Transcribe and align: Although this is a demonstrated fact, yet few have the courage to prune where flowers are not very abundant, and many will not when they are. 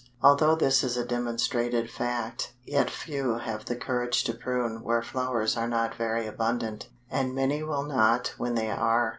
Although 0.23 0.55
this 0.55 0.83
is 0.83 0.97
a 0.97 1.05
demonstrated 1.05 1.87
fact, 1.91 2.53
yet 2.65 2.89
few 2.89 3.35
have 3.37 3.65
the 3.65 3.75
courage 3.75 4.23
to 4.23 4.33
prune 4.33 4.81
where 4.81 5.03
flowers 5.03 5.55
are 5.55 5.67
not 5.67 5.93
very 5.93 6.25
abundant, 6.25 6.89
and 7.11 7.35
many 7.35 7.61
will 7.61 7.83
not 7.83 8.33
when 8.39 8.55
they 8.55 8.71
are. 8.71 9.09